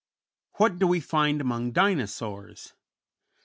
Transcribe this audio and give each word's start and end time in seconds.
What 0.53 0.79
do 0.79 0.87
we 0.87 0.99
find 0.99 1.39
among 1.41 1.73
Dinosaurs? 1.73 2.73